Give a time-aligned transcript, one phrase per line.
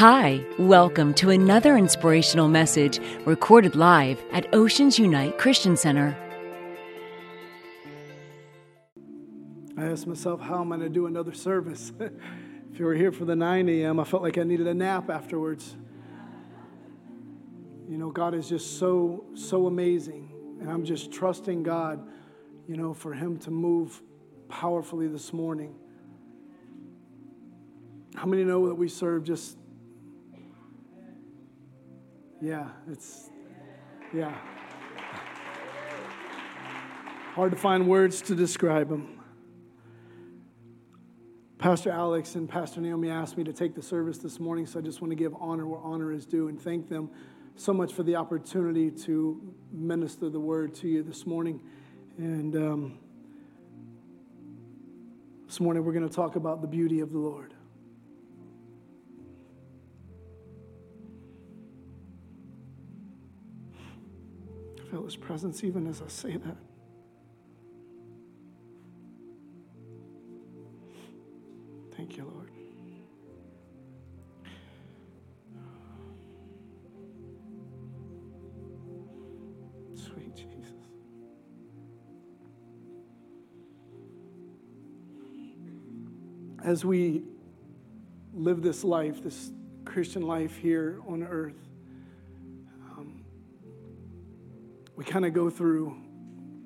[0.00, 6.16] Hi, welcome to another inspirational message recorded live at Oceans Unite Christian Center.
[9.76, 11.92] I asked myself, how am I going to do another service?
[12.00, 15.10] if you were here for the 9 a.m., I felt like I needed a nap
[15.10, 15.76] afterwards.
[17.86, 20.32] You know, God is just so, so amazing.
[20.62, 22.08] And I'm just trusting God,
[22.66, 24.00] you know, for Him to move
[24.48, 25.74] powerfully this morning.
[28.14, 29.58] How many know that we serve just
[32.40, 33.30] yeah, it's,
[34.14, 34.34] yeah.
[37.34, 39.20] Hard to find words to describe them.
[41.58, 44.82] Pastor Alex and Pastor Naomi asked me to take the service this morning, so I
[44.82, 47.10] just want to give honor where honor is due and thank them
[47.56, 51.60] so much for the opportunity to minister the word to you this morning.
[52.16, 52.98] And um,
[55.46, 57.52] this morning we're going to talk about the beauty of the Lord.
[64.90, 66.56] Feel his presence even as I say that.
[71.96, 72.50] Thank you, Lord.
[79.94, 80.74] Sweet Jesus.
[86.64, 87.22] As we
[88.32, 89.52] live this life, this
[89.84, 91.69] Christian life here on earth,
[95.00, 95.96] we kind of go through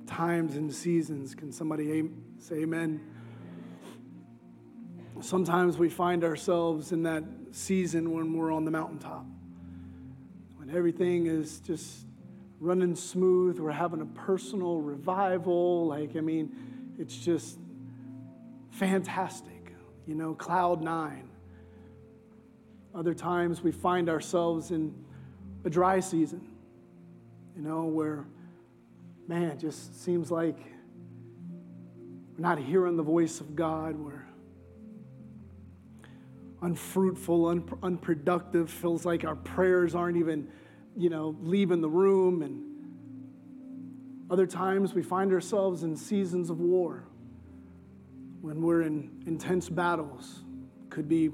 [0.08, 1.36] times and seasons.
[1.36, 3.00] Can somebody say amen?
[5.20, 9.24] Sometimes we find ourselves in that season when we're on the mountaintop,
[10.56, 12.06] when everything is just
[12.58, 13.60] running smooth.
[13.60, 15.86] We're having a personal revival.
[15.86, 16.56] Like, I mean,
[16.98, 17.56] it's just
[18.72, 19.72] fantastic,
[20.08, 21.28] you know, cloud nine.
[22.96, 24.92] Other times we find ourselves in
[25.64, 26.48] a dry season
[27.56, 28.24] you know, where,
[29.28, 30.58] man, it just seems like
[32.36, 33.96] we're not hearing the voice of God.
[33.96, 34.24] We're
[36.62, 40.48] unfruitful, un- unproductive, feels like our prayers aren't even,
[40.96, 42.42] you know, leaving the room.
[42.42, 42.62] And
[44.30, 47.04] other times we find ourselves in seasons of war
[48.40, 50.42] when we're in intense battles.
[50.90, 51.30] Could be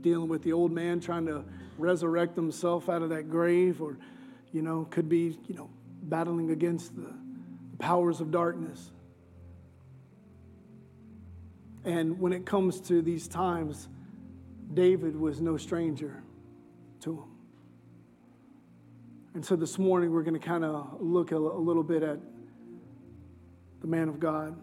[0.00, 1.44] dealing with the old man trying to
[1.76, 3.98] resurrect himself out of that grave or
[4.52, 5.70] you know, could be, you know,
[6.02, 7.12] battling against the,
[7.70, 8.90] the powers of darkness.
[11.84, 13.88] And when it comes to these times,
[14.74, 16.22] David was no stranger
[17.00, 17.24] to him.
[19.34, 22.18] And so this morning, we're going to kind of look a, a little bit at
[23.80, 24.56] the man of God.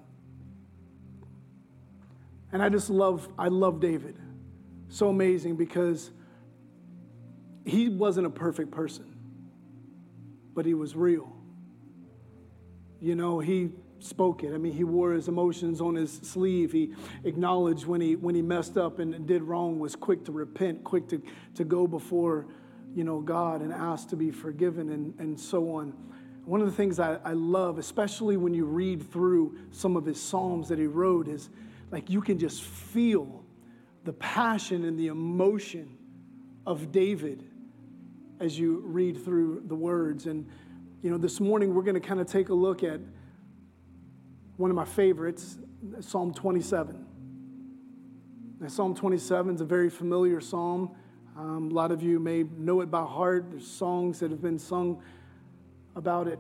[2.52, 4.18] And I just love, I love David.
[4.90, 6.12] So amazing because
[7.66, 9.15] he wasn't a perfect person
[10.56, 11.32] but he was real.
[13.02, 14.54] You know, he spoke it.
[14.54, 16.72] I mean, he wore his emotions on his sleeve.
[16.72, 16.94] He
[17.24, 21.08] acknowledged when he when he messed up and did wrong, was quick to repent, quick
[21.10, 21.22] to,
[21.56, 22.48] to go before,
[22.96, 25.94] you know, God and ask to be forgiven and, and so on.
[26.46, 30.22] One of the things I, I love, especially when you read through some of his
[30.22, 31.50] Psalms that he wrote, is
[31.92, 33.44] like you can just feel
[34.04, 35.98] the passion and the emotion
[36.66, 37.44] of David
[38.40, 40.26] as you read through the words.
[40.26, 40.48] And,
[41.02, 43.00] you know, this morning we're going to kind of take a look at
[44.58, 45.58] one of my favorites,
[46.00, 47.06] Psalm 27.
[48.60, 50.96] Now, psalm 27 is a very familiar psalm.
[51.38, 53.48] Um, a lot of you may know it by heart.
[53.50, 55.02] There's songs that have been sung
[55.96, 56.40] about it.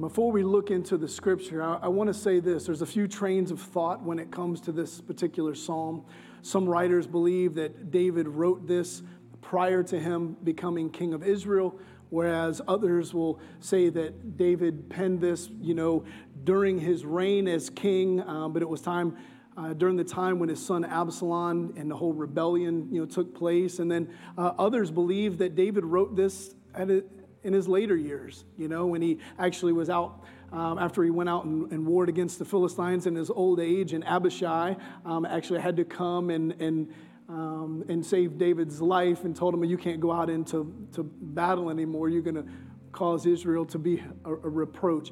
[0.00, 2.66] Before we look into the scripture, I, I want to say this.
[2.66, 6.04] There's a few trains of thought when it comes to this particular psalm.
[6.42, 9.02] Some writers believe that David wrote this
[9.40, 11.78] prior to him becoming king of Israel,
[12.10, 16.04] whereas others will say that David penned this, you know,
[16.44, 19.16] during his reign as king, uh, but it was time.
[19.56, 23.34] Uh, during the time when his son Absalom and the whole rebellion, you know, took
[23.34, 27.02] place, and then uh, others believe that David wrote this a,
[27.42, 28.44] in his later years.
[28.56, 32.08] You know, when he actually was out um, after he went out and, and, warred
[32.08, 36.52] against the Philistines in his old age, and Abishai um, actually had to come and,
[36.60, 36.94] and,
[37.28, 41.70] um, and saved David's life and told him, You can't go out into to battle
[41.70, 42.08] anymore.
[42.08, 42.46] You're going to
[42.92, 45.10] cause Israel to be a, a reproach.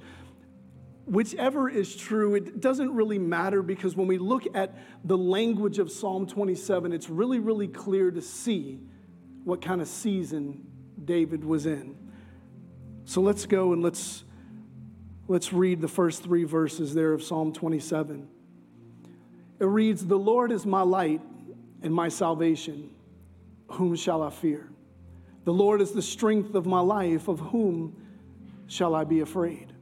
[1.05, 5.93] Whichever is true, it doesn't really matter because when we look at the language of
[5.93, 8.81] Psalm 27, it's really, really clear to see
[9.45, 10.67] what kind of season
[11.05, 11.95] David was in.
[13.05, 14.25] So let's go and let's,
[15.29, 18.27] let's read the first three verses there of Psalm 27.
[19.61, 21.21] It reads, The Lord is my light
[21.83, 22.91] and my salvation.
[23.73, 24.69] Whom shall I fear?
[25.45, 27.29] The Lord is the strength of my life.
[27.29, 27.97] Of whom
[28.67, 29.73] shall I be afraid?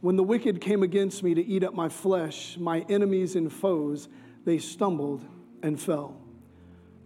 [0.00, 4.08] When the wicked came against me to eat up my flesh, my enemies and foes,
[4.44, 5.24] they stumbled
[5.62, 6.20] and fell.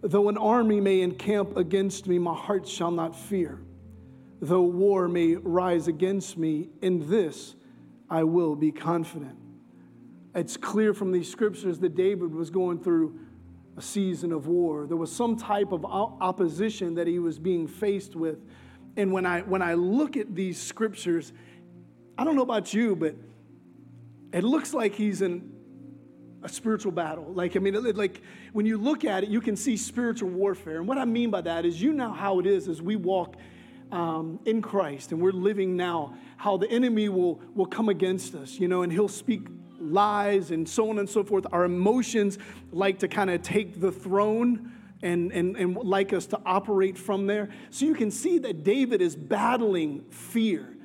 [0.03, 3.61] Though an army may encamp against me, my heart shall not fear.
[4.41, 7.55] Though war may rise against me, in this
[8.11, 9.39] I will be confident.
[10.35, 13.19] It's clear from these scriptures that David was going through
[13.77, 14.87] a season of war.
[14.87, 18.39] There was some type of opposition that he was being faced with.
[18.97, 21.33] And when I, when I look at these scriptures,
[22.19, 23.17] I don't know about you, but
[24.33, 25.51] it looks like he's in
[26.43, 27.33] a spiritual battle.
[27.33, 28.21] Like, I mean, like
[28.53, 30.79] when you look at it, you can see spiritual warfare.
[30.79, 33.37] And what I mean by that is, you know how it is as we walk
[33.91, 38.59] um, in Christ and we're living now, how the enemy will, will come against us,
[38.59, 39.47] you know, and he'll speak
[39.83, 41.47] lies and so on and so forth.
[41.53, 42.39] Our emotions
[42.71, 47.27] like to kind of take the throne and, and, and like us to operate from
[47.27, 47.51] there.
[47.71, 50.77] So you can see that David is battling fear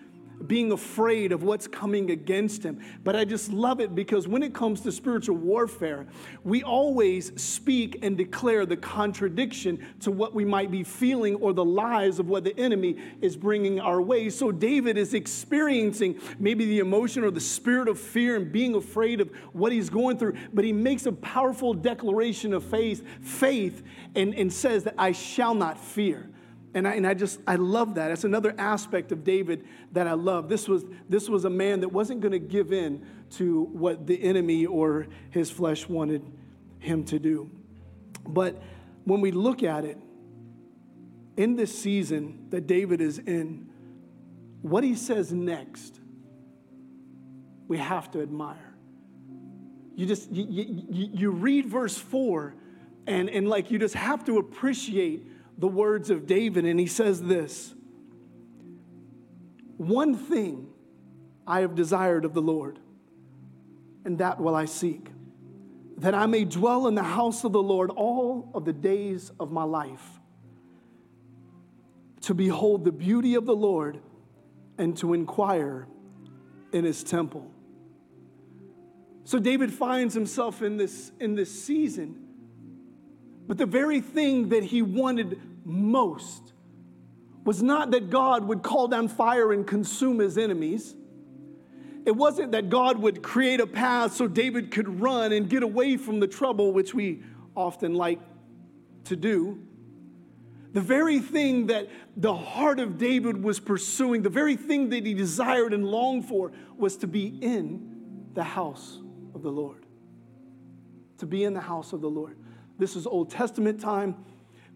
[0.46, 2.80] being afraid of what's coming against him.
[3.04, 6.06] But I just love it because when it comes to spiritual warfare,
[6.44, 11.66] we always speak and declare the contradiction to what we might be feeling or the
[11.66, 14.30] lies of what the enemy is bringing our way.
[14.30, 19.22] So David is experiencing maybe the emotion or the spirit of fear and being afraid
[19.22, 23.84] of what he's going through, but he makes a powerful declaration of faith, faith
[24.16, 26.30] and, and says that I shall not fear.
[26.74, 28.10] And I, and I just, I love that.
[28.10, 30.50] That's another aspect of David that I love.
[30.50, 34.22] This was, this was a man that wasn't going to give in to what the
[34.22, 36.24] enemy or his flesh wanted
[36.80, 37.50] him to do.
[38.28, 38.62] But
[39.06, 39.98] when we look at it,
[41.38, 43.70] in this season that David is in,
[44.62, 46.00] what he says next,
[47.68, 48.76] we have to admire.
[49.96, 50.46] You just, you,
[50.90, 52.56] you, you read verse four,
[53.06, 55.28] and, and like you just have to appreciate
[55.58, 57.74] the words of David, and he says this
[59.78, 60.68] One thing
[61.46, 62.80] I have desired of the Lord,
[64.06, 65.08] and that will I seek,
[65.98, 69.52] that I may dwell in the house of the Lord all of the days of
[69.52, 70.20] my life,
[72.22, 74.00] to behold the beauty of the Lord
[74.78, 75.88] and to inquire
[76.72, 77.52] in his temple.
[79.24, 82.27] So David finds himself in this, in this season
[83.48, 86.54] but the very thing that he wanted most
[87.44, 90.96] was not that God would call down fire and consume his enemies.
[92.06, 95.96] It wasn't that God would create a path so David could run and get away
[95.98, 97.24] from the trouble, which we
[97.56, 98.20] often like
[99.06, 99.60] to do.
[100.74, 105.14] The very thing that the heart of David was pursuing, the very thing that he
[105.14, 109.00] desired and longed for, was to be in the house
[109.34, 109.86] of the Lord.
[111.20, 112.38] To be in the house of the Lord.
[112.78, 114.16] This is Old Testament time.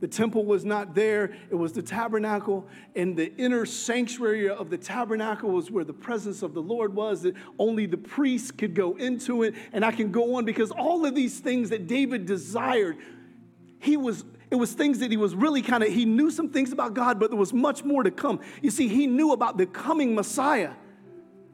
[0.01, 2.67] The temple was not there, it was the tabernacle.
[2.95, 7.21] And the inner sanctuary of the tabernacle was where the presence of the Lord was,
[7.21, 9.53] that only the priests could go into it.
[9.71, 12.97] And I can go on because all of these things that David desired,
[13.79, 16.73] he was it was things that he was really kind of he knew some things
[16.73, 18.41] about God, but there was much more to come.
[18.61, 20.71] You see, he knew about the coming Messiah.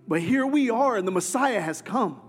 [0.08, 2.20] But here we are, and the Messiah has come.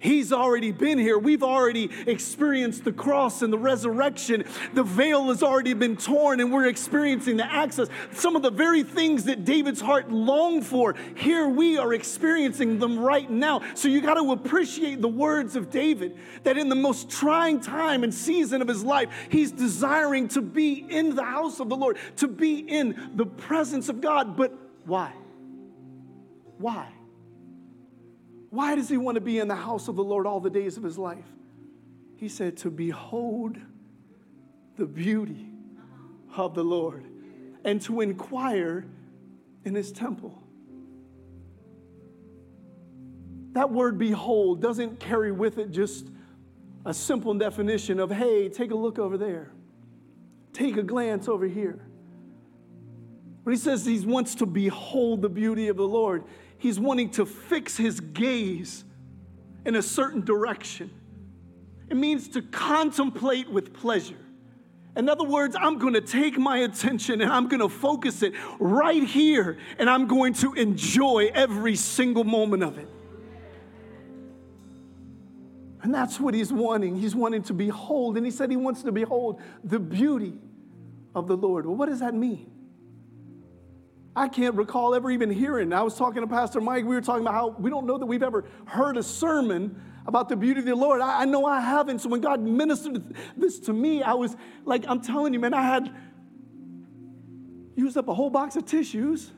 [0.00, 1.18] He's already been here.
[1.18, 4.44] We've already experienced the cross and the resurrection.
[4.72, 7.88] The veil has already been torn, and we're experiencing the access.
[8.12, 12.98] Some of the very things that David's heart longed for, here we are experiencing them
[12.98, 13.60] right now.
[13.74, 18.02] So you got to appreciate the words of David that in the most trying time
[18.02, 21.98] and season of his life, he's desiring to be in the house of the Lord,
[22.16, 24.34] to be in the presence of God.
[24.34, 24.54] But
[24.86, 25.12] why?
[26.56, 26.88] Why?
[28.50, 30.76] Why does he want to be in the house of the Lord all the days
[30.76, 31.24] of his life?
[32.16, 33.56] He said, To behold
[34.76, 35.46] the beauty
[36.36, 37.04] of the Lord
[37.64, 38.86] and to inquire
[39.64, 40.42] in his temple.
[43.52, 46.06] That word behold doesn't carry with it just
[46.84, 49.52] a simple definition of, hey, take a look over there,
[50.52, 51.84] take a glance over here.
[53.44, 56.24] But he says he wants to behold the beauty of the Lord
[56.60, 58.84] he's wanting to fix his gaze
[59.66, 60.90] in a certain direction.
[61.88, 64.16] It means to contemplate with pleasure.
[64.96, 68.34] In other words, I'm going to take my attention and I'm going to focus it
[68.58, 72.88] right here and I'm going to enjoy every single moment of it.
[75.82, 76.96] And that's what he's wanting.
[76.96, 78.18] He's wanting to behold.
[78.18, 80.38] And he said he wants to behold the beauty
[81.14, 81.64] of the Lord.
[81.64, 82.50] Well, what does that mean?
[84.16, 85.72] I can't recall ever even hearing.
[85.72, 86.84] I was talking to Pastor Mike.
[86.84, 90.28] We were talking about how we don't know that we've ever heard a sermon about
[90.28, 91.00] the beauty of the Lord.
[91.00, 92.00] I, I know I haven't.
[92.00, 95.62] So when God ministered this to me, I was like, I'm telling you, man, I
[95.62, 95.94] had
[97.76, 99.30] used up a whole box of tissues.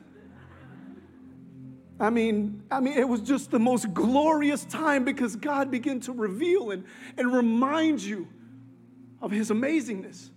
[1.99, 6.11] I mean, I mean, it was just the most glorious time because God began to
[6.11, 6.83] reveal and,
[7.17, 8.27] and remind you
[9.21, 10.31] of his amazingness.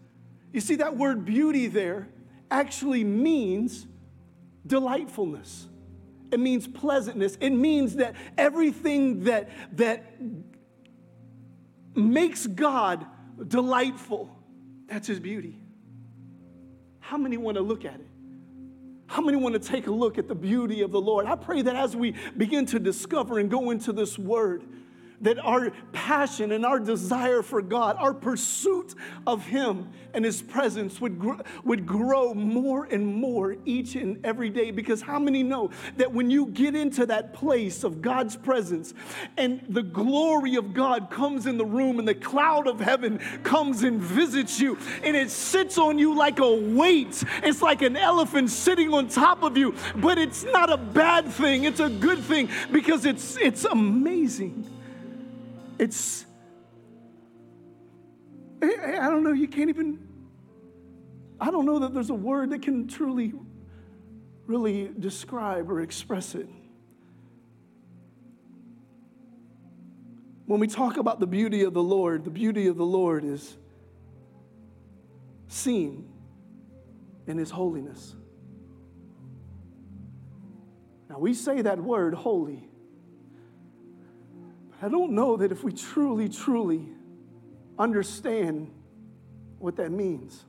[0.52, 2.08] You see, that word beauty there
[2.50, 3.86] actually means
[4.66, 5.68] delightfulness.
[6.32, 7.36] It means pleasantness.
[7.40, 10.16] It means that everything that, that
[11.94, 13.06] makes God
[13.46, 14.36] delightful,
[14.88, 15.58] that's his beauty.
[16.98, 18.08] How many want to look at it?
[19.06, 21.26] How many want to take a look at the beauty of the Lord?
[21.26, 24.64] I pray that as we begin to discover and go into this word,
[25.20, 28.94] that our passion and our desire for God, our pursuit
[29.26, 34.50] of Him and His presence would, gr- would grow more and more each and every
[34.50, 34.70] day.
[34.70, 38.94] Because how many know that when you get into that place of God's presence
[39.36, 43.82] and the glory of God comes in the room and the cloud of heaven comes
[43.82, 48.50] and visits you and it sits on you like a weight, it's like an elephant
[48.50, 52.48] sitting on top of you, but it's not a bad thing, it's a good thing
[52.72, 54.64] because it's, it's amazing.
[55.78, 56.24] It's,
[58.62, 60.06] I don't know, you can't even,
[61.40, 63.34] I don't know that there's a word that can truly,
[64.46, 66.48] really describe or express it.
[70.46, 73.56] When we talk about the beauty of the Lord, the beauty of the Lord is
[75.48, 76.08] seen
[77.26, 78.14] in His holiness.
[81.10, 82.68] Now, we say that word, holy.
[84.82, 86.86] I don't know that if we truly, truly
[87.78, 88.70] understand
[89.58, 90.44] what that means.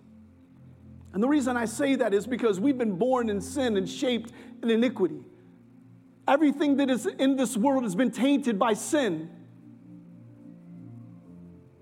[1.14, 4.32] And the reason I say that is because we've been born in sin and shaped
[4.62, 5.24] in iniquity.
[6.28, 9.30] Everything that is in this world has been tainted by sin.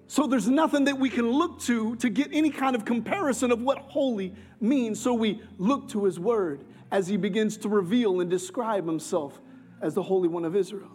[0.07, 3.59] So there's nothing that we can look to to get any kind of comparison of
[3.61, 4.99] what holy means.
[4.99, 9.41] So we look to his word as he begins to reveal and describe himself
[9.81, 10.94] as the Holy One of Israel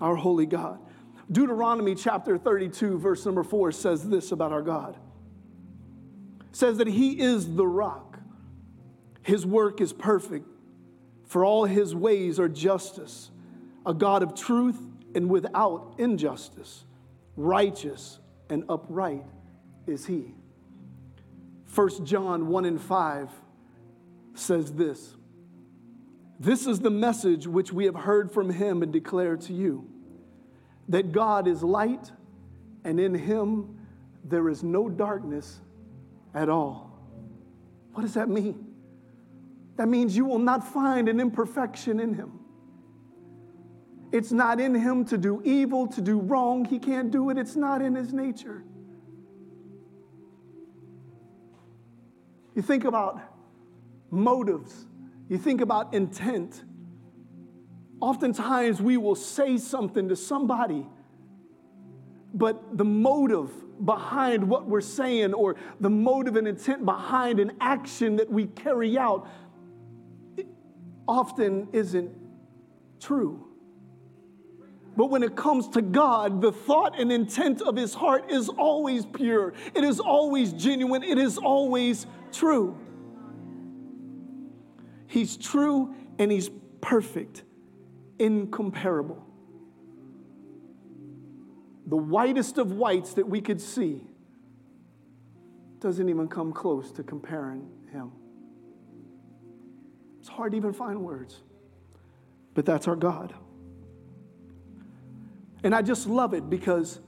[0.00, 0.78] our holy God.
[1.30, 4.96] Deuteronomy chapter 32, verse number 4 says this about our God.
[6.50, 8.18] It says that he is the rock.
[9.22, 10.46] His work is perfect,
[11.24, 13.30] for all his ways are justice,
[13.84, 14.78] a God of truth
[15.16, 16.84] and without injustice,
[17.36, 19.24] righteous and upright
[19.86, 20.34] is he.
[21.74, 23.30] 1 John 1 and 5
[24.34, 25.16] says this
[26.38, 29.88] this is the message which we have heard from him and declare to you
[30.88, 32.12] that God is light,
[32.84, 33.78] and in him
[34.24, 35.60] there is no darkness
[36.34, 37.00] at all.
[37.92, 38.74] What does that mean?
[39.76, 42.40] That means you will not find an imperfection in him.
[44.12, 46.64] It's not in him to do evil, to do wrong.
[46.64, 48.62] He can't do it, it's not in his nature.
[52.54, 53.20] You think about
[54.10, 54.86] motives
[55.28, 56.64] you think about intent.
[58.00, 60.86] Oftentimes we will say something to somebody,
[62.34, 63.50] but the motive
[63.84, 68.96] behind what we're saying or the motive and intent behind an action that we carry
[68.96, 69.28] out
[71.08, 72.10] often isn't
[73.00, 73.46] true.
[74.96, 79.04] But when it comes to God, the thought and intent of his heart is always
[79.04, 82.78] pure, it is always genuine, it is always true.
[85.06, 87.42] He's true and He's perfect,
[88.18, 89.24] incomparable.
[91.86, 94.02] The whitest of whites that we could see
[95.80, 98.10] doesn't even come close to comparing Him.
[100.18, 101.42] It's hard to even find words,
[102.54, 103.34] but that's our God.
[105.62, 107.00] And I just love it because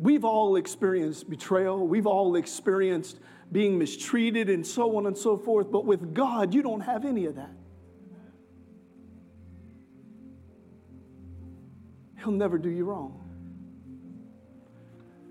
[0.00, 3.18] we've all experienced betrayal, we've all experienced
[3.52, 5.70] being mistreated, and so on and so forth.
[5.70, 7.50] But with God, you don't have any of that.
[12.18, 13.16] He'll never do you wrong.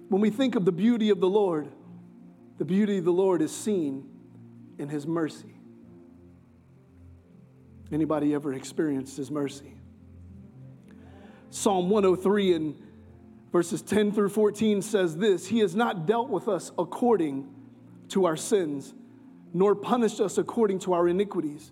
[0.10, 1.70] When we think of the beauty of the Lord,
[2.58, 4.10] the beauty of the Lord is seen
[4.78, 5.56] in his mercy.
[7.92, 9.76] Anybody ever experienced his mercy?
[11.52, 12.89] Psalm 103 and
[13.52, 17.48] verses 10 through 14 says this He has not dealt with us according
[18.10, 18.94] to our sins,
[19.54, 21.72] nor punished us according to our iniquities.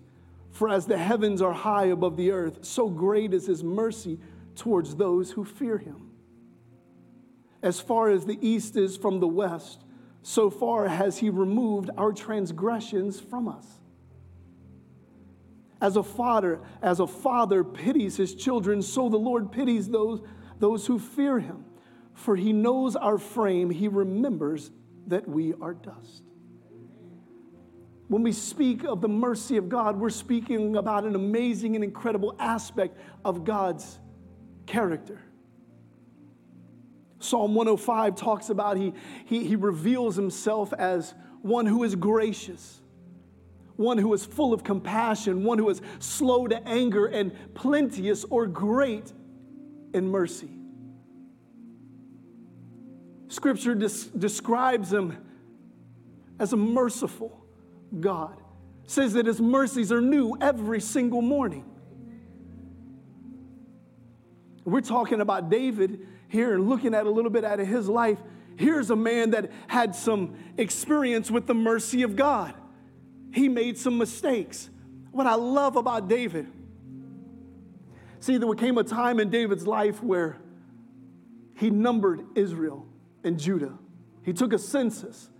[0.50, 4.18] For as the heavens are high above the earth, so great is his mercy
[4.56, 6.10] towards those who fear him.
[7.62, 9.84] As far as the east is from the west,
[10.22, 13.66] so far has he removed our transgressions from us.
[15.80, 20.22] As a father, as a father pities his children, so the Lord pities those
[20.58, 21.64] those who fear him.
[22.18, 24.72] For he knows our frame, he remembers
[25.06, 26.24] that we are dust.
[28.08, 32.34] When we speak of the mercy of God, we're speaking about an amazing and incredible
[32.40, 34.00] aspect of God's
[34.66, 35.20] character.
[37.20, 38.94] Psalm 105 talks about he,
[39.26, 42.80] he, he reveals himself as one who is gracious,
[43.76, 48.48] one who is full of compassion, one who is slow to anger and plenteous or
[48.48, 49.12] great
[49.94, 50.57] in mercy.
[53.28, 55.16] Scripture des- describes him
[56.38, 57.44] as a merciful
[58.00, 58.42] God.
[58.86, 61.64] says that his mercies are new every single morning.
[64.64, 68.18] We're talking about David here and looking at a little bit out of his life.
[68.56, 72.54] Here's a man that had some experience with the mercy of God.
[73.32, 74.70] He made some mistakes.
[75.10, 76.46] What I love about David,
[78.20, 80.38] see, there came a time in David's life where
[81.56, 82.87] he numbered Israel
[83.28, 83.78] and Judah.
[84.24, 85.30] He took a census.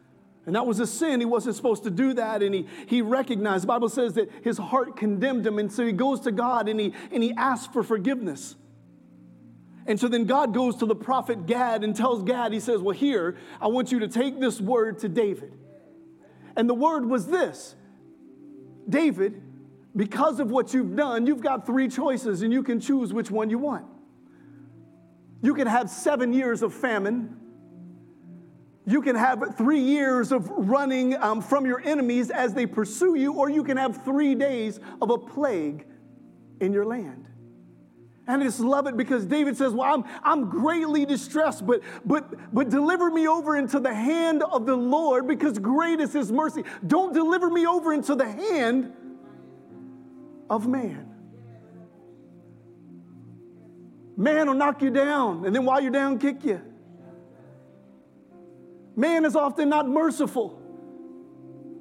[0.47, 1.21] And that was a sin.
[1.21, 2.42] He wasn't supposed to do that.
[2.42, 5.59] And he, he recognized, the Bible says that his heart condemned him.
[5.59, 8.54] And so he goes to God and he, and he asks for forgiveness.
[9.87, 12.97] And so then God goes to the prophet Gad and tells Gad, he says, Well,
[12.97, 15.52] here, I want you to take this word to David.
[16.57, 17.75] And the word was this
[18.88, 19.42] David,
[19.97, 23.50] because of what you've done, you've got three choices and you can choose which one
[23.50, 23.87] you want.
[25.42, 27.37] You can have seven years of famine.
[28.88, 33.35] You can have three years of running um, from your enemies as they pursue you,
[33.35, 35.85] or you can have three days of a plague
[36.62, 37.26] in your land.
[38.26, 42.54] And I just love it because David says, Well, I'm, I'm greatly distressed, but, but,
[42.54, 46.64] but deliver me over into the hand of the Lord because great is his mercy.
[46.87, 48.95] Don't deliver me over into the hand
[50.49, 51.14] of man.
[54.16, 56.62] Man will knock you down, and then while you're down, kick you.
[58.98, 60.60] Man is often not merciful,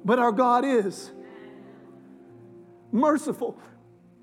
[0.04, 1.10] but our God is
[2.92, 3.58] merciful.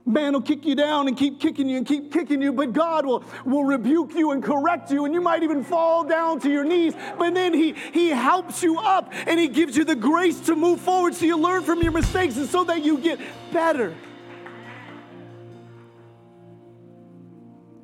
[0.05, 3.05] Man will kick you down and keep kicking you and keep kicking you, but God
[3.05, 6.63] will, will rebuke you and correct you, and you might even fall down to your
[6.63, 6.93] knees.
[7.19, 10.79] But then he, he helps you up and He gives you the grace to move
[10.79, 13.19] forward so you learn from your mistakes and so that you get
[13.51, 13.93] better.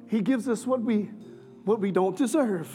[0.07, 1.09] He gives us what we,
[1.65, 2.69] what we don't deserve.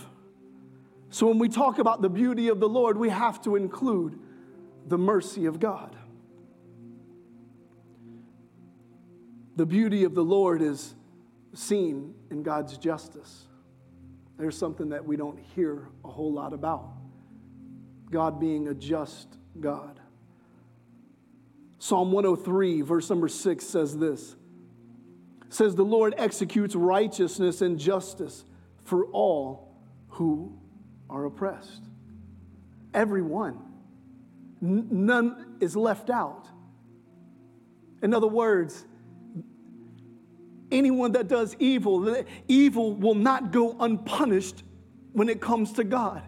[1.11, 4.19] So when we talk about the beauty of the Lord, we have to include
[4.87, 5.97] the mercy of God.
[9.57, 10.95] The beauty of the Lord is
[11.55, 13.47] seen in God's justice.
[14.39, 16.91] There's something that we don't hear a whole lot about
[18.11, 19.99] God being a just God.
[21.79, 24.37] Psalm 103, verse number 6 says this
[25.49, 28.45] says, The Lord executes righteousness and justice
[28.85, 29.75] for all
[30.09, 30.59] who
[31.09, 31.83] are oppressed.
[32.95, 33.59] Everyone.
[34.61, 36.49] None is left out.
[38.03, 38.85] In other words,
[40.71, 44.63] anyone that does evil, evil will not go unpunished
[45.13, 46.23] when it comes to God.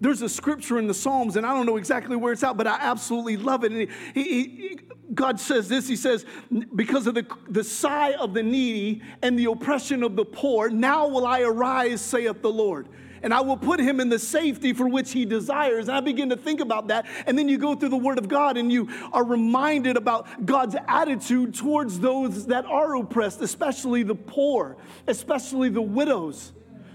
[0.00, 2.66] There's a scripture in the Psalms, and I don't know exactly where it's at, but
[2.66, 3.72] I absolutely love it.
[3.72, 3.80] And
[4.14, 4.78] he, he, he,
[5.14, 6.26] God says this He says,
[6.74, 11.08] Because of the, the sigh of the needy and the oppression of the poor, now
[11.08, 12.88] will I arise, saith the Lord
[13.26, 15.88] and I will put him in the safety for which he desires.
[15.88, 17.06] And I begin to think about that.
[17.26, 20.76] And then you go through the Word of God and you are reminded about God's
[20.86, 24.76] attitude towards those that are oppressed, especially the poor,
[25.08, 26.52] especially the widows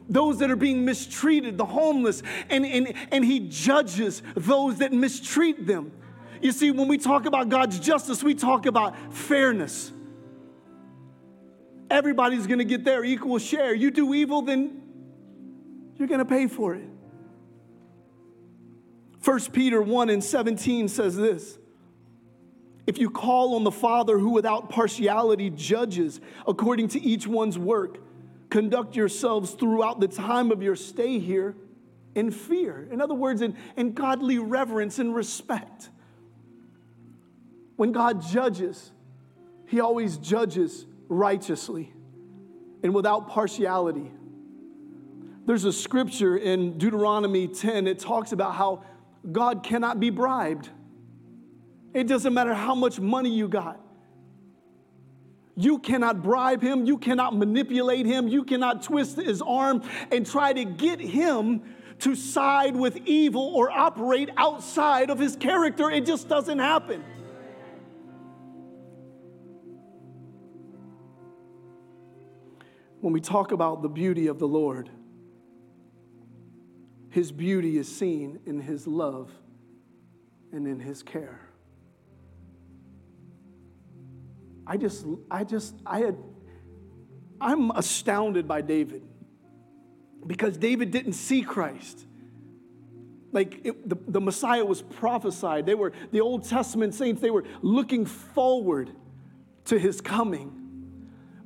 [0.07, 5.65] those that are being mistreated, the homeless, and, and, and he judges those that mistreat
[5.65, 5.91] them.
[6.41, 9.91] You see, when we talk about God's justice, we talk about fairness.
[11.89, 13.73] Everybody's gonna get their equal share.
[13.73, 14.80] You do evil, then
[16.01, 16.87] you're going to pay for it.
[19.23, 21.59] 1 Peter 1 and 17 says this
[22.87, 27.99] If you call on the Father who without partiality judges according to each one's work,
[28.49, 31.55] conduct yourselves throughout the time of your stay here
[32.15, 32.87] in fear.
[32.91, 35.91] In other words, in, in godly reverence and respect.
[37.75, 38.91] When God judges,
[39.67, 41.93] He always judges righteously
[42.81, 44.11] and without partiality.
[45.45, 48.83] There's a scripture in Deuteronomy 10, it talks about how
[49.31, 50.69] God cannot be bribed.
[51.93, 53.79] It doesn't matter how much money you got.
[55.55, 56.85] You cannot bribe him.
[56.85, 58.27] You cannot manipulate him.
[58.27, 61.63] You cannot twist his arm and try to get him
[61.99, 65.91] to side with evil or operate outside of his character.
[65.91, 67.03] It just doesn't happen.
[73.01, 74.89] when we talk about the beauty of the Lord,
[77.11, 79.29] his beauty is seen in his love
[80.51, 81.39] and in his care.
[84.65, 86.17] I just, I just, I had,
[87.39, 89.03] I'm astounded by David
[90.25, 92.05] because David didn't see Christ.
[93.33, 95.65] Like it, the, the Messiah was prophesied.
[95.65, 98.89] They were, the Old Testament saints, they were looking forward
[99.65, 100.57] to his coming.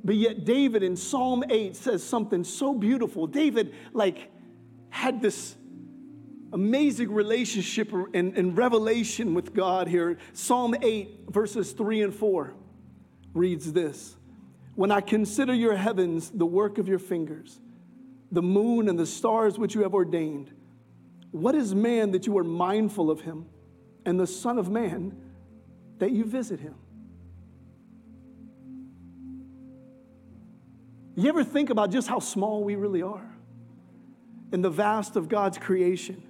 [0.04, 3.26] But yet, David in Psalm 8 says something so beautiful.
[3.26, 4.30] David, like,
[4.90, 5.56] had this
[6.52, 10.18] amazing relationship and, and revelation with God here.
[10.32, 12.54] Psalm 8, verses 3 and 4
[13.34, 14.16] reads this
[14.74, 17.60] When I consider your heavens, the work of your fingers,
[18.32, 20.50] the moon and the stars which you have ordained,
[21.30, 23.46] what is man that you are mindful of him,
[24.04, 25.14] and the Son of Man
[25.98, 26.74] that you visit him?
[31.16, 33.35] You ever think about just how small we really are
[34.52, 36.22] in the vast of God's creation?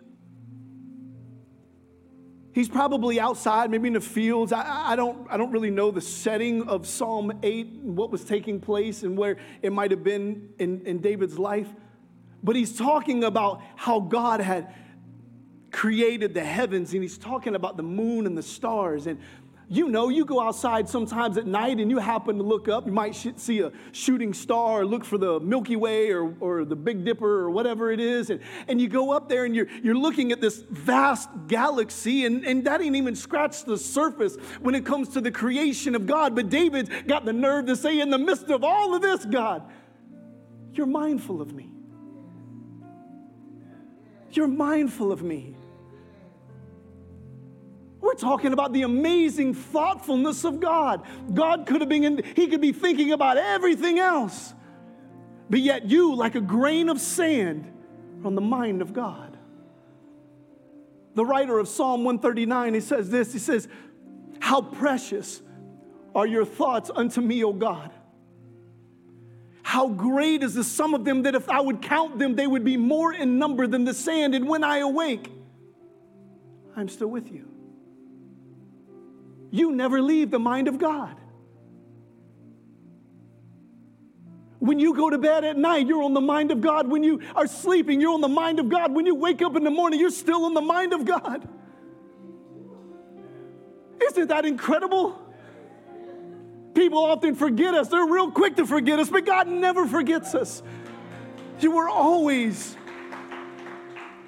[2.56, 4.50] He's probably outside, maybe in the fields.
[4.50, 8.24] I, I, don't, I don't really know the setting of Psalm 8 and what was
[8.24, 11.68] taking place and where it might have been in, in David's life.
[12.42, 14.74] But he's talking about how God had
[15.70, 19.06] created the heavens and he's talking about the moon and the stars.
[19.06, 19.20] And
[19.68, 22.92] you know, you go outside sometimes at night and you happen to look up, you
[22.92, 26.76] might sh- see a shooting star or look for the Milky Way or, or the
[26.76, 28.30] Big Dipper or whatever it is.
[28.30, 32.44] And, and you go up there and you're, you're looking at this vast galaxy, and,
[32.44, 36.36] and that ain't even scratched the surface when it comes to the creation of God.
[36.36, 39.68] But David's got the nerve to say, in the midst of all of this, God,
[40.74, 41.72] you're mindful of me.
[44.30, 45.55] You're mindful of me.
[48.06, 51.02] We're talking about the amazing thoughtfulness of God.
[51.34, 54.54] God could have been, in, he could be thinking about everything else.
[55.50, 57.66] But yet, you, like a grain of sand,
[58.22, 59.36] are on the mind of God.
[61.16, 63.66] The writer of Psalm 139, he says this He says,
[64.38, 65.42] How precious
[66.14, 67.90] are your thoughts unto me, O God.
[69.64, 72.62] How great is the sum of them that if I would count them, they would
[72.62, 74.36] be more in number than the sand.
[74.36, 75.28] And when I awake,
[76.76, 77.55] I'm still with you
[79.56, 81.16] you never leave the mind of God.
[84.58, 86.88] When you go to bed at night, you're on the mind of God.
[86.88, 88.94] When you are sleeping, you're on the mind of God.
[88.94, 91.48] When you wake up in the morning, you're still on the mind of God.
[94.02, 95.22] Isn't that incredible?
[96.74, 97.88] People often forget us.
[97.88, 100.62] They're real quick to forget us, but God never forgets us.
[101.60, 102.76] You are always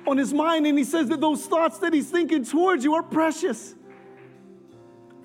[0.07, 3.03] on His mind, and He says that those thoughts that He's thinking towards you are
[3.03, 3.75] precious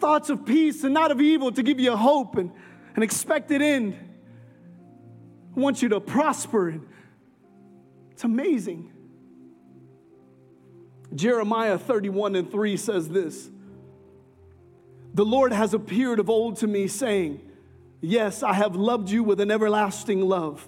[0.04, 2.52] thoughts of peace and not of evil to give you a hope and
[2.98, 3.98] an expected end.
[5.56, 6.82] I want you to prosper.
[8.12, 8.92] It's amazing.
[11.16, 13.50] Jeremiah 31 and 3 says this
[15.14, 17.40] The Lord has appeared of old to me, saying,
[18.02, 20.68] Yes, I have loved you with an everlasting love.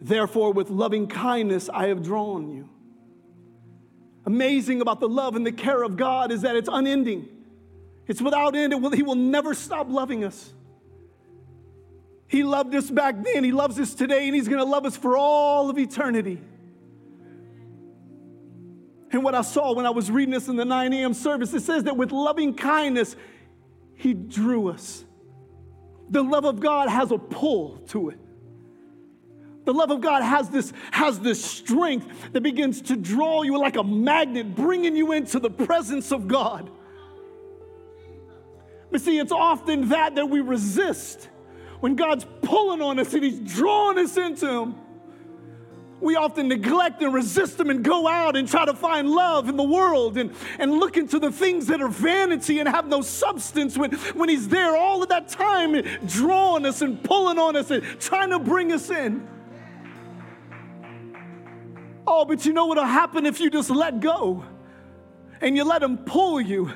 [0.00, 2.68] Therefore, with loving kindness, I have drawn you.
[4.24, 7.33] Amazing about the love and the care of God is that it's unending.
[8.06, 8.72] It's without end.
[8.72, 10.52] It will, he will never stop loving us.
[12.26, 14.96] He loved us back then, He loves us today, and He's going to love us
[14.96, 16.40] for all of eternity.
[19.12, 21.14] And what I saw when I was reading this in the 9 a.m.
[21.14, 23.14] service, it says that with loving kindness,
[23.94, 25.04] He drew us.
[26.10, 28.18] The love of God has a pull to it.
[29.64, 33.76] The love of God has this, has this strength that begins to draw you like
[33.76, 36.70] a magnet, bringing you into the presence of God.
[38.94, 41.28] But see, it's often that that we resist.
[41.80, 44.76] When God's pulling on us and He's drawing us into Him,
[46.00, 49.56] we often neglect and resist Him and go out and try to find love in
[49.56, 53.76] the world and, and look into the things that are vanity and have no substance
[53.76, 57.82] when, when He's there all of that time drawing us and pulling on us and
[57.98, 59.26] trying to bring us in.
[62.06, 64.44] Oh, but you know what'll happen if you just let go
[65.40, 66.70] and you let Him pull you?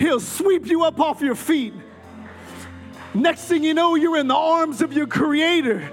[0.00, 1.74] He'll sweep you up off your feet.
[3.14, 5.92] Next thing you know, you're in the arms of your Creator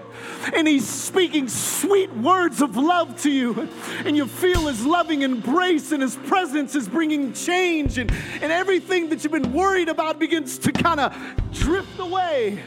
[0.53, 3.67] and He's speaking sweet words of love to you.
[4.05, 9.09] And you feel His loving embrace, and His presence is bringing change, and, and everything
[9.09, 11.15] that you've been worried about begins to kind of
[11.51, 12.63] drift away.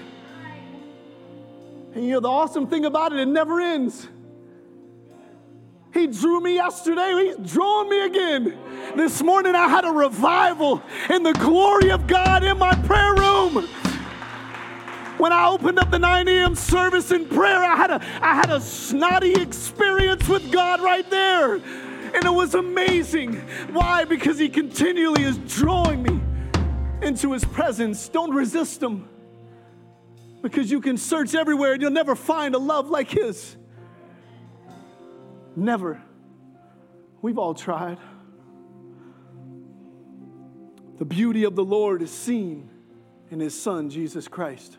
[1.94, 4.06] And you know, the awesome thing about it, it never ends.
[5.92, 8.58] He drew me yesterday, He's drawn me again.
[8.96, 13.68] This morning I had a revival in the glory of God in my prayer room.
[15.18, 16.54] When I opened up the 9 a.m.
[16.54, 21.56] service in prayer, I had a, I had a snotty experience with God right there.
[21.56, 23.34] And it was amazing.
[23.72, 24.04] Why?
[24.04, 26.20] Because He continually is drawing me
[27.02, 28.08] into His presence.
[28.08, 29.08] Don't resist Him.
[30.40, 33.56] Because you can search everywhere and you'll never find a love like His.
[35.56, 36.02] Never.
[37.22, 37.98] We've all tried.
[40.98, 42.68] The beauty of the Lord is seen
[43.30, 44.76] in His Son, Jesus Christ.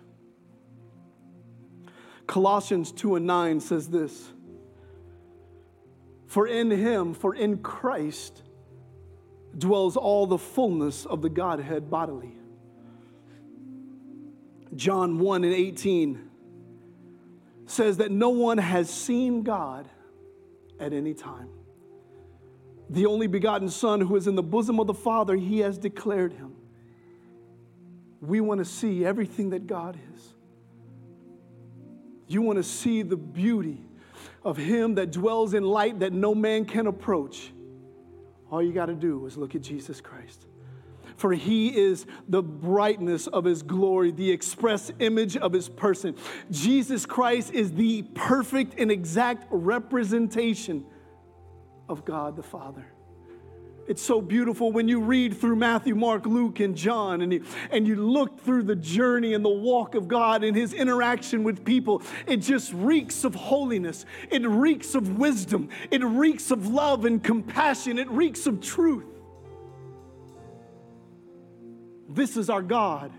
[2.28, 4.32] Colossians 2 and 9 says this
[6.28, 8.44] For in Him, for in Christ,
[9.58, 12.34] dwells all the fullness of the Godhead bodily.
[14.76, 16.30] John 1 and 18
[17.66, 19.90] says that no one has seen God
[20.82, 21.48] at any time.
[22.90, 26.34] The only begotten Son who is in the bosom of the Father, he has declared
[26.34, 26.56] him.
[28.20, 30.34] We want to see everything that God is.
[32.28, 33.82] You want to see the beauty
[34.44, 37.54] of him that dwells in light that no man can approach.
[38.52, 40.48] All you got to do is look at Jesus Christ
[41.22, 46.16] for he is the brightness of his glory, the express image of his person.
[46.50, 50.84] Jesus Christ is the perfect and exact representation
[51.88, 52.88] of God the Father.
[53.88, 57.88] It's so beautiful when you read through Matthew, Mark, Luke, and John, and you, and
[57.88, 62.02] you look through the journey and the walk of God and his interaction with people.
[62.26, 64.06] It just reeks of holiness.
[64.32, 65.70] It reeks of wisdom.
[65.92, 68.00] It reeks of love and compassion.
[68.00, 69.11] It reeks of truth.
[72.14, 73.14] This is our God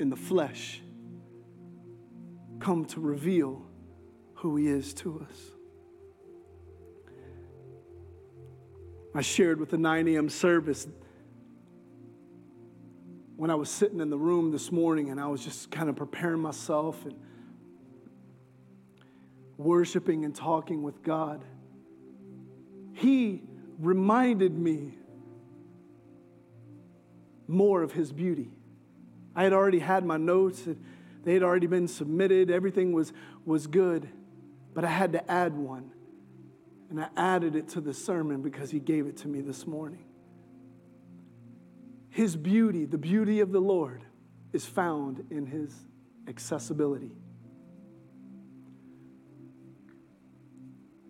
[0.00, 0.82] in the flesh,
[2.58, 3.62] come to reveal
[4.34, 5.36] who He is to us.
[9.14, 10.28] I shared with the 9 a.m.
[10.28, 10.88] service
[13.36, 15.94] when I was sitting in the room this morning and I was just kind of
[15.94, 17.14] preparing myself and
[19.56, 21.44] worshiping and talking with God.
[22.94, 23.44] He
[23.78, 24.98] reminded me
[27.48, 28.50] more of his beauty.
[29.34, 30.66] I had already had my notes,
[31.24, 33.12] they had already been submitted, everything was,
[33.44, 34.08] was good,
[34.74, 35.90] but I had to add one.
[36.88, 40.04] And I added it to the sermon because he gave it to me this morning.
[42.10, 44.02] His beauty, the beauty of the Lord,
[44.52, 45.74] is found in his
[46.28, 47.10] accessibility.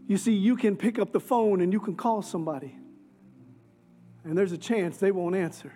[0.09, 2.77] You see, you can pick up the phone and you can call somebody,
[4.25, 5.72] and there's a chance they won't answer.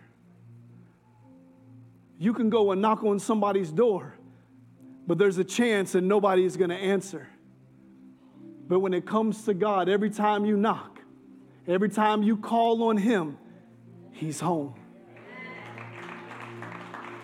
[2.21, 4.15] You can go and knock on somebody's door,
[5.07, 7.27] but there's a chance that nobody is going to answer.
[8.69, 11.01] But when it comes to God, every time you knock,
[11.67, 13.39] every time you call on Him,
[14.13, 14.75] He's home.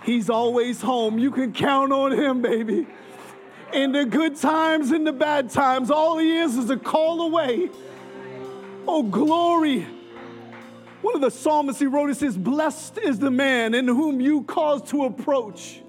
[0.02, 1.18] He's always home.
[1.18, 2.86] You can count on Him, baby.
[3.74, 7.68] In the good times and the bad times, all He is is a call away.
[8.88, 9.86] Oh, glory
[11.06, 14.42] one of the psalmists he wrote, it says, Blessed is the man in whom you
[14.42, 15.80] cause to approach.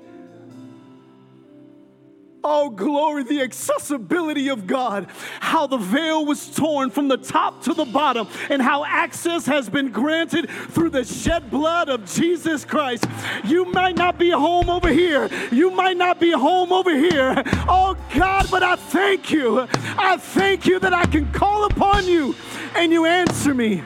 [2.43, 5.07] Oh, glory, the accessibility of God.
[5.39, 9.67] How the veil was torn from the top to the bottom, and how access has
[9.69, 13.05] been granted through the shed blood of Jesus Christ.
[13.43, 15.29] You might not be home over here.
[15.51, 17.41] You might not be home over here.
[17.67, 19.67] Oh, God, but I thank you.
[19.97, 22.35] I thank you that I can call upon you
[22.75, 23.81] and you answer me.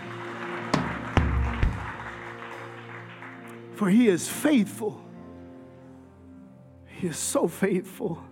[3.82, 5.02] For he is faithful.
[6.86, 8.24] He is so faithful.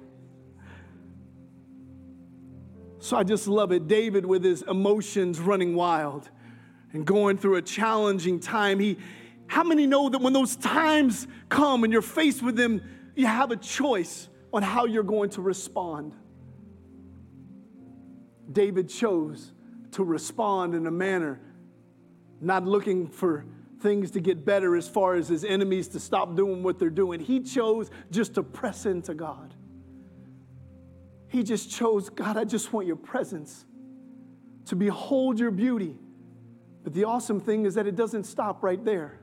[2.99, 3.87] So I just love it.
[3.87, 6.29] David, with his emotions running wild
[6.93, 8.99] and going through a challenging time, he,
[9.47, 12.83] how many know that when those times come and you're faced with them,
[13.15, 16.13] you have a choice on how you're going to respond?
[18.51, 19.51] David chose
[19.93, 21.41] to respond in a manner
[22.39, 23.45] not looking for
[23.79, 27.19] things to get better as far as his enemies to stop doing what they're doing.
[27.19, 29.53] He chose just to press into God.
[31.27, 33.65] He just chose, God, I just want your presence
[34.65, 35.97] to behold your beauty.
[36.83, 39.19] But the awesome thing is that it doesn't stop right there.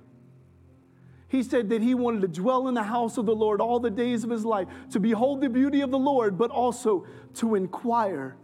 [1.28, 3.90] He said that he wanted to dwell in the house of the Lord all the
[3.90, 8.36] days of his life, to behold the beauty of the Lord, but also to inquire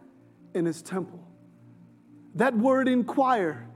[0.55, 1.25] in his temple.
[2.35, 3.69] That word inquire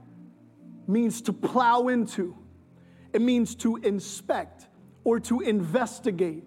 [0.87, 2.35] means to plow into,
[3.13, 4.67] it means to inspect
[5.03, 6.43] or to investigate.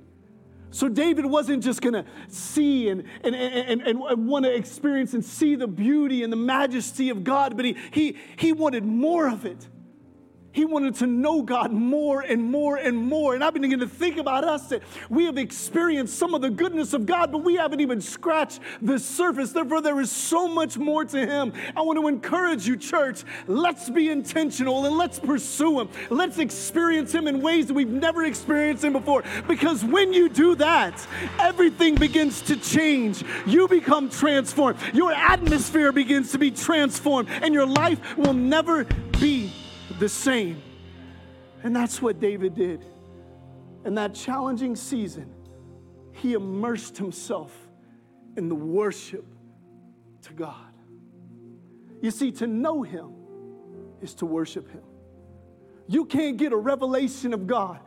[0.70, 5.24] So David wasn't just gonna see and, and, and, and, and want to experience and
[5.24, 9.44] see the beauty and the majesty of God, but he, he, he wanted more of
[9.44, 9.68] it.
[10.52, 13.34] He wanted to know God more and more and more.
[13.34, 16.50] And I've been beginning to think about us that we have experienced some of the
[16.50, 19.52] goodness of God, but we haven't even scratched the surface.
[19.52, 21.52] Therefore, there is so much more to Him.
[21.76, 25.88] I want to encourage you, church, let's be intentional and let's pursue Him.
[26.10, 29.22] Let's experience Him in ways that we've never experienced Him before.
[29.46, 31.06] Because when you do that,
[31.38, 33.22] everything begins to change.
[33.46, 34.78] You become transformed.
[34.92, 38.84] Your atmosphere begins to be transformed, and your life will never
[39.20, 39.52] be
[40.00, 40.60] the same.
[41.62, 42.84] And that's what David did.
[43.84, 45.32] In that challenging season,
[46.12, 47.52] he immersed himself
[48.36, 49.26] in the worship
[50.22, 50.72] to God.
[52.00, 53.12] You see, to know him
[54.00, 54.82] is to worship him.
[55.86, 57.80] You can't get a revelation of God,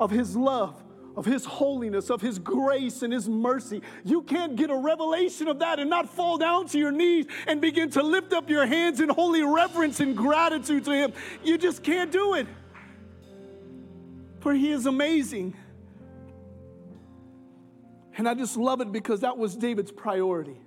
[0.00, 0.81] of his love,
[1.16, 3.82] of His holiness, of His grace and His mercy.
[4.04, 7.60] You can't get a revelation of that and not fall down to your knees and
[7.60, 11.12] begin to lift up your hands in holy reverence and gratitude to Him.
[11.42, 12.46] You just can't do it.
[14.40, 15.54] For He is amazing.
[18.16, 20.60] And I just love it because that was David's priority.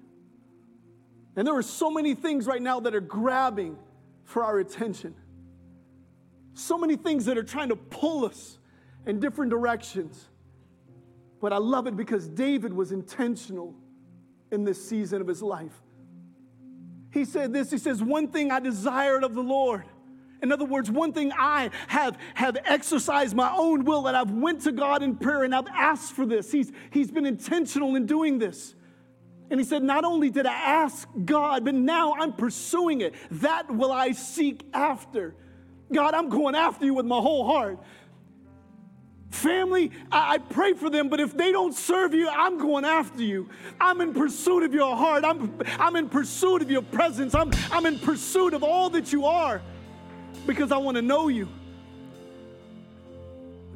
[1.36, 3.78] And there are so many things right now that are grabbing
[4.24, 5.16] for our attention.
[6.54, 8.58] So many things that are trying to pull us
[9.06, 10.30] in different directions.
[11.42, 13.76] But I love it because David was intentional
[14.52, 15.74] in this season of his life.
[17.12, 19.86] He said this He says, One thing I desired of the Lord.
[20.44, 24.62] In other words, one thing I have, have exercised my own will and I've went
[24.64, 26.52] to God in prayer and I've asked for this.
[26.52, 28.76] He's, he's been intentional in doing this.
[29.50, 33.16] And he said, Not only did I ask God, but now I'm pursuing it.
[33.32, 35.36] That will I seek after.
[35.92, 37.80] God, I'm going after you with my whole heart.
[39.32, 43.22] Family, I, I, pray for them, but if they don't serve you, I'm going after
[43.22, 43.50] you.
[43.82, 45.26] I'm in pursuit of your heart.
[45.26, 47.36] I'm, I'm in pursuit of your presence.
[47.36, 49.62] I'm, I'm in pursuit of all that you are
[50.46, 51.50] because I want to know you.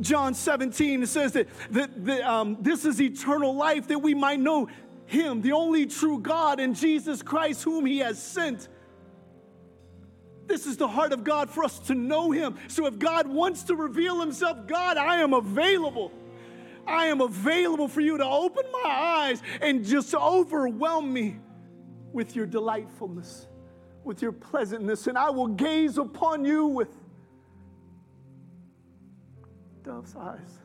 [0.02, 4.70] John 17 says that, that, that um, this is eternal life, that we might know
[5.08, 8.70] Him, the only true God, and Jesus Christ, whom He has sent.
[10.50, 12.58] This is the heart of God for us to know Him.
[12.70, 16.12] So if God wants to reveal Himself, God, I am available.
[16.88, 21.38] I am available for you to open my eyes and just overwhelm me
[22.12, 23.48] with your delightfulness,
[24.04, 26.90] with your pleasantness, and I will gaze upon you with
[29.84, 30.58] dove's eyes.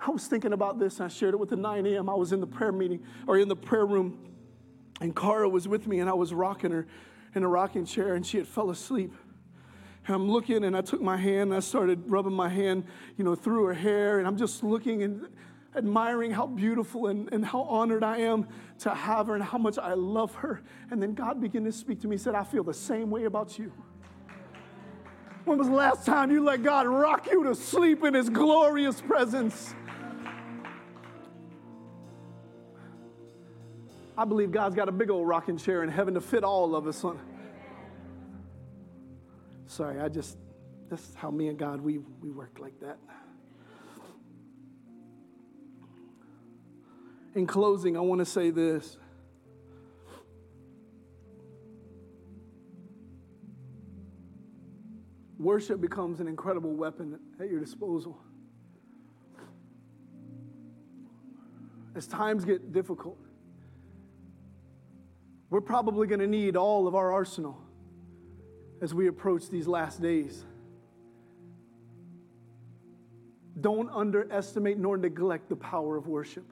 [0.00, 2.08] I was thinking about this, and I shared it with the 9 a.m.
[2.08, 4.27] I was in the prayer meeting or in the prayer room
[5.00, 6.86] and Cara was with me, and I was rocking her
[7.34, 9.12] in a rocking chair, and she had fell asleep.
[10.06, 12.84] And I'm looking, and I took my hand, and I started rubbing my hand,
[13.16, 15.28] you know, through her hair, and I'm just looking and
[15.76, 18.48] admiring how beautiful and, and how honored I am
[18.80, 20.62] to have her and how much I love her.
[20.90, 23.58] And then God began to speak to me, said, I feel the same way about
[23.58, 23.72] you.
[25.44, 29.00] When was the last time you let God rock you to sleep in His glorious
[29.00, 29.74] presence?
[34.18, 36.88] I believe God's got a big old rocking chair in heaven to fit all of
[36.88, 37.20] us on.
[39.66, 40.36] Sorry, I just,
[40.90, 42.98] that's how me and God, we, we work like that.
[47.36, 48.96] In closing, I want to say this.
[55.38, 58.18] Worship becomes an incredible weapon at your disposal.
[61.94, 63.16] As times get difficult,
[65.50, 67.58] we're probably going to need all of our arsenal
[68.82, 70.44] as we approach these last days.
[73.60, 76.44] Don't underestimate nor neglect the power of worship.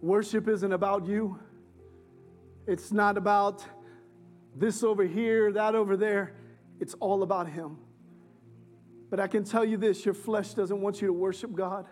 [0.00, 1.38] Worship isn't about you.
[2.66, 3.64] It's not about
[4.54, 6.34] this over here, that over there.
[6.78, 7.78] It's all about Him.
[9.10, 11.86] But I can tell you this your flesh doesn't want you to worship God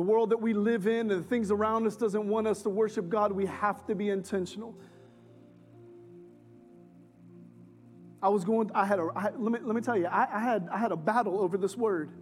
[0.00, 2.70] the world that we live in and the things around us doesn't want us to
[2.70, 4.74] worship God, we have to be intentional.
[8.22, 10.38] I was going, I had a, I, let, me, let me tell you, I, I,
[10.38, 12.12] had, I had a battle over this word.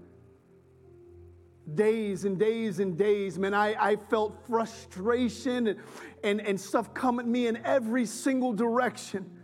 [1.72, 5.78] Days and days and days, man, I, I felt frustration and,
[6.24, 9.37] and, and stuff come at me in every single direction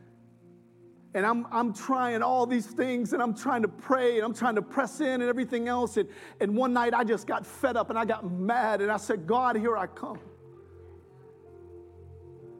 [1.14, 4.56] and I'm, I'm trying all these things and I'm trying to pray and I'm trying
[4.56, 5.96] to press in and everything else.
[5.96, 6.08] And,
[6.40, 9.24] and one night I just got fed up and I got mad and I said,
[9.26, 10.18] God, here I come.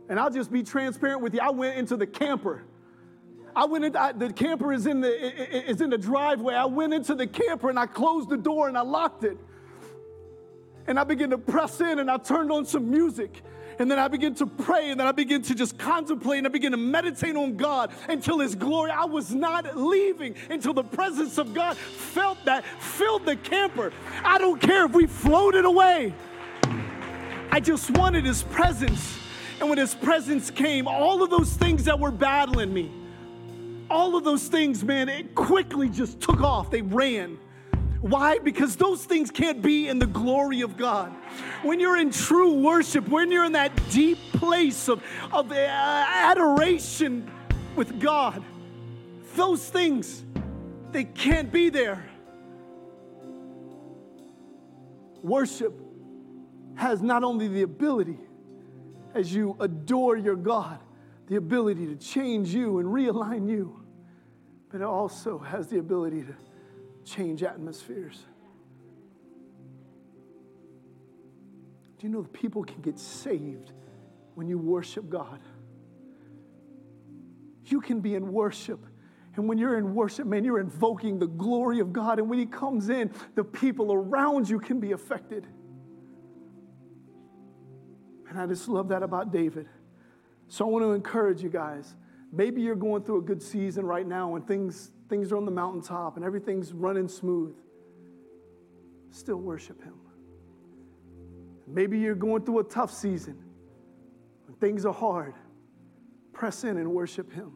[0.08, 1.40] And I'll just be transparent with you.
[1.40, 2.62] I went into the camper.
[3.56, 6.54] I went into the camper is in the is in the driveway.
[6.54, 9.38] I went into the camper and I closed the door and I locked it.
[10.86, 13.42] And I began to press in and I turned on some music.
[13.78, 16.50] And then I began to pray and then I began to just contemplate and I
[16.50, 18.90] began to meditate on God until His glory.
[18.90, 23.92] I was not leaving until the presence of God felt that, filled the camper.
[24.24, 26.14] I don't care if we floated away.
[27.50, 29.18] I just wanted His presence.
[29.60, 32.90] And when His presence came, all of those things that were battling me,
[33.90, 36.70] all of those things, man, it quickly just took off.
[36.70, 37.38] They ran.
[38.04, 38.38] Why?
[38.38, 41.10] Because those things can't be in the glory of God.
[41.62, 45.02] When you're in true worship, when you're in that deep place of,
[45.32, 47.30] of uh, adoration
[47.74, 48.44] with God,
[49.36, 50.22] those things,
[50.92, 52.06] they can't be there.
[55.22, 55.72] Worship
[56.74, 58.18] has not only the ability,
[59.14, 60.78] as you adore your God,
[61.28, 63.82] the ability to change you and realign you,
[64.68, 66.34] but it also has the ability to
[67.04, 68.24] change atmospheres.
[71.98, 73.72] Do you know that people can get saved
[74.34, 75.40] when you worship God?
[77.66, 78.84] You can be in worship.
[79.36, 82.18] And when you're in worship, man, you're invoking the glory of God.
[82.18, 85.46] And when He comes in, the people around you can be affected.
[88.28, 89.68] And I just love that about David.
[90.48, 91.94] So I want to encourage you guys.
[92.32, 95.50] Maybe you're going through a good season right now and things things are on the
[95.50, 97.54] mountaintop and everything's running smooth,
[99.10, 99.94] still worship Him.
[101.66, 103.42] Maybe you're going through a tough season
[104.46, 105.34] when things are hard.
[106.32, 107.52] Press in and worship Him.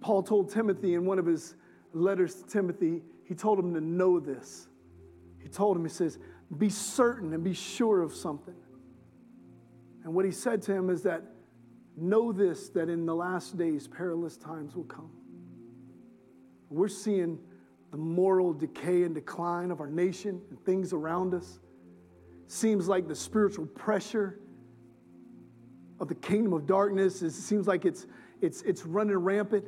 [0.00, 1.56] Paul told Timothy in one of his
[1.92, 4.68] letters to Timothy, he told him to know this.
[5.42, 6.18] He told him, he says,
[6.56, 8.54] be certain and be sure of something.
[10.04, 11.22] And what he said to him is that
[11.96, 15.10] Know this that in the last days, perilous times will come.
[16.70, 17.38] We're seeing
[17.90, 21.58] the moral decay and decline of our nation and things around us.
[22.46, 24.40] Seems like the spiritual pressure
[25.98, 28.06] of the kingdom of darkness is, seems like it's,
[28.40, 29.64] it's, it's running rampant.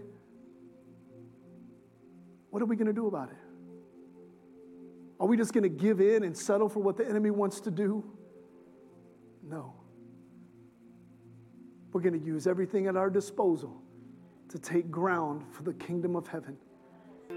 [2.50, 3.36] What are we going to do about it?
[5.20, 7.70] Are we just going to give in and settle for what the enemy wants to
[7.70, 8.04] do?
[9.42, 9.74] No.
[11.92, 13.82] We're going to use everything at our disposal
[14.48, 16.56] to take ground for the kingdom of heaven.